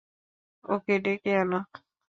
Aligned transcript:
ওকে 0.65 0.95
ডেকে 1.03 1.31
আনো। 1.41 1.59